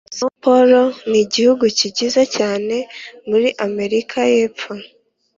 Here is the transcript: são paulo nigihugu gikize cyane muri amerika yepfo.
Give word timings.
são 0.17 0.29
paulo 0.43 0.81
nigihugu 1.09 1.65
gikize 1.77 2.23
cyane 2.35 2.75
muri 3.29 3.47
amerika 3.67 4.17
yepfo. 4.35 4.71